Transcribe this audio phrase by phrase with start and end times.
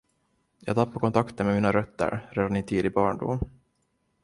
[0.59, 3.39] Jag tappade kontakten med mina rötter redan i tidig barndom.